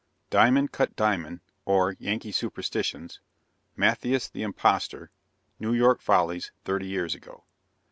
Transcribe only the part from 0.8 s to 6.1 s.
DIAMOND; OR, YANKEE SUPERSTITIONS. MATTHIAS THE IMPOSTOR. NEW YORK